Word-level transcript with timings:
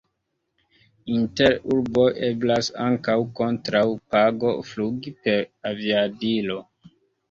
Inter 1.15 1.57
urboj 1.75 2.07
eblas 2.29 2.71
ankaŭ 2.87 3.19
kontraŭ 3.43 3.85
pago 4.17 4.59
flugi 4.75 5.19
per 5.25 5.49
aviadilo. 5.75 6.63